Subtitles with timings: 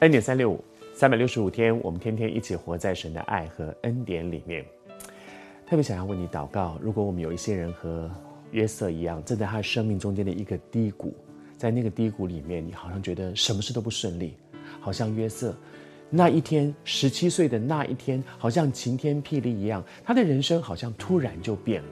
[0.00, 4.64] 恩典三六五，三百六十五天，我们天天一起活在神的爱和恩典里面。
[5.66, 8.10] 特别想要为你祷告，如果我们有一些人和
[8.50, 11.14] 约瑟一样，正在他生命中间的一个低谷，
[11.56, 14.34] 在那个低谷里面，你好像觉得什么事都不顺利，
[14.80, 15.54] 好像约瑟
[16.10, 21.88] 那一天十七岁的那一天，好像晴天霹雳一样，他的人生好像突然就变了。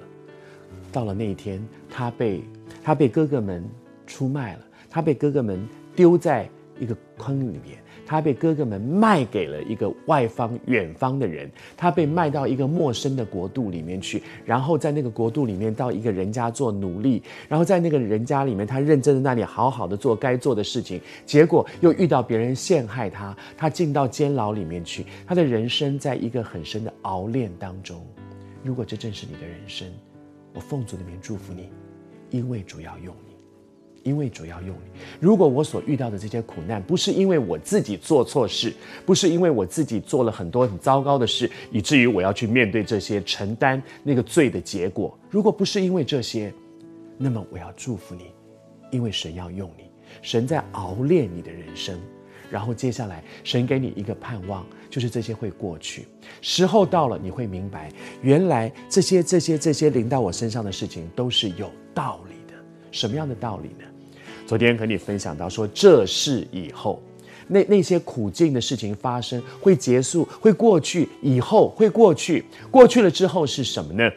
[0.90, 2.42] 到了那一天，他被
[2.82, 3.64] 他被哥哥们
[4.08, 6.48] 出卖了，他被哥哥们丢在
[6.80, 7.78] 一个坑里面。
[8.12, 27.98] 他被哥哥们卖给了一个外方远方的人，他被卖到一个陌生的国度里面去，然后在那个国度里面到一个人家做奴隶，然后在那个人家里面，他认真的那里好好的做该做的事情，结果又遇到别人陷害他，他进到监牢里面去，他的人生在一个很深的熬炼当中。
[28.62, 29.88] 如果这正是你的人生，
[30.52, 31.70] 我奉主的名祝福你，
[32.28, 33.31] 因为主要用你。
[34.04, 35.00] 因为主要用你。
[35.20, 38.72] 如果我所遇到的这些苦难，不是因为我自己做错事，
[39.06, 45.18] 不是因为我自己做了很多很糟糕的事，以至于我要去面对这些，承担那个罪的结果。
[45.30, 46.52] 如果不是因为这些，
[47.16, 48.32] 那么我要祝福你，
[48.90, 49.84] 因为神要用你，
[50.20, 51.98] 神在熬炼你的人生。
[52.50, 56.06] 然后接下来，神给你一个盼望，就是这些会过去。
[56.42, 62.62] 时候到了，你会明白，原来这些这些这些临到我身上的事情都是有道理的。
[62.90, 63.86] 什么样的道理呢？
[64.46, 67.02] 昨天和你分享到说，这事以后，
[67.46, 74.10] 那那些苦境的事情发生会结束，会过去，以后会过去，过去了之后是什么呢？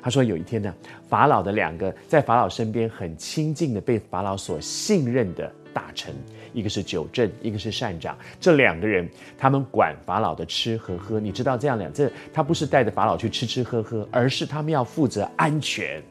[0.00, 0.74] 他说有一天呢，
[1.08, 6.12] 法老的两个在法老身边很亲近的被法老所信任的大臣，
[6.52, 11.20] 一个是酒政，一个是膳长，这两个人他们管法老的吃和喝。
[11.20, 16.02] 你知道这样两这他不是带着法老去吃吃喝喝，而是他们要负责安全。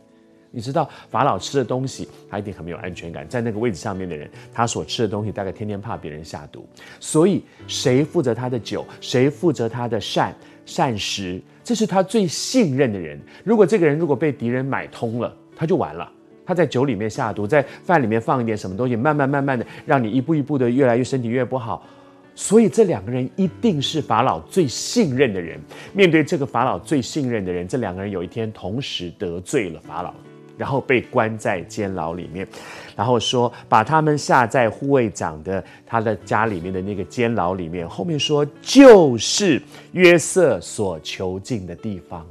[0.51, 3.25] 你知道法老吃的东西，他一定很没有安全感。
[3.27, 6.67] 在那个位置上面的人，他所吃的东西大概天天怕别人下毒。
[6.99, 10.35] 所以谁负责他的酒，谁负责他的膳
[10.65, 13.19] 膳食，这是他最信任的人。
[13.43, 16.11] 如果这个人如果被敌人买通了，他就完了。
[16.45, 21.87] 他在酒里面下毒，在饭里面放一点什么东西，慢慢慢慢的让你一步一步的越来越身体越不好。
[22.35, 25.57] 所以这两个人一定是法老最信任的人。
[25.93, 30.13] 面对这个法老最信任的人，这两个人有一天同时得罪了法老。
[30.57, 32.47] 然后被关在监牢里面，
[32.95, 37.87] 然后说把他们下在护卫长的他的家里面的那个监牢里面。
[37.89, 39.61] 后面说就是
[39.93, 42.27] 约瑟所囚禁的地方，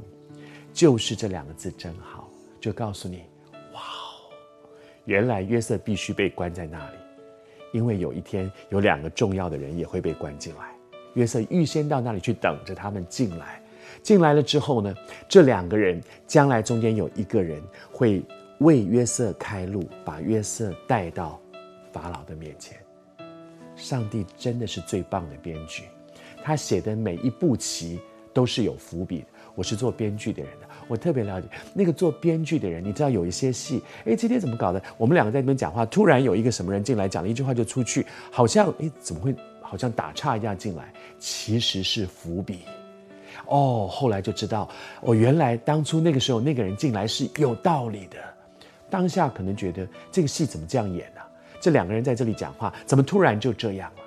[0.73, 3.23] 就是这两个字真好，就告诉你，
[3.73, 4.31] 哇哦，
[5.05, 6.97] 原来约瑟必须被关在那里，
[7.73, 10.71] 因为有一天有两个重要的人也会被关进来。
[11.15, 13.61] 约瑟预先到那里去等着他们进来。
[14.01, 14.93] 进来了之后呢，
[15.27, 18.23] 这两个人将来中间有一个人会
[18.59, 21.39] 为约瑟开路，把约瑟带到
[21.91, 22.77] 法老的面前。
[23.75, 25.83] 上帝真的是最棒的编剧，
[26.43, 27.99] 他写的每一步棋
[28.33, 29.25] 都是有伏笔的。
[29.53, 32.81] 我是做编剧的人的，我特别了解那个做编剧的人。
[32.81, 34.81] 你知道有一些戏，哎，今天怎么搞的？
[34.97, 40.93] 我们两个在那边讲话，突然有一个什么人进来讲了一句话就出去，好像哎，怎么会好像打岔一样进来？
[41.19, 42.59] 其实是伏笔。
[43.51, 44.67] 哦，后来就知道，
[45.01, 48.17] 哦，原来当初那个时候那个人进来是有道理的。
[48.89, 51.21] 当下可能觉得这个戏怎么这样演呢？
[51.59, 54.03] 这两个人在这里讲话，怎么突然就这样了？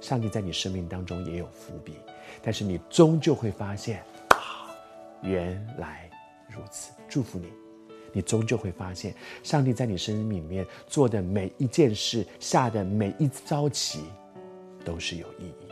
[0.00, 1.94] 上帝在你生命当中也有伏笔，
[2.42, 4.72] 但是你终究会发现，啊，
[5.22, 6.08] 原来
[6.48, 6.90] 如此。
[7.08, 7.46] 祝福你，
[8.12, 14.00] 你终究会发现，上帝在你生命里面做的每一件事，下的每一招棋，
[14.84, 15.67] 都是有意义。